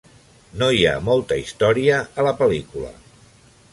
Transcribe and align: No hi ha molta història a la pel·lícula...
No 0.61 0.69
hi 0.77 0.79
ha 0.91 0.93
molta 1.09 1.37
història 1.41 1.99
a 2.23 2.27
la 2.29 2.33
pel·lícula... 2.41 2.91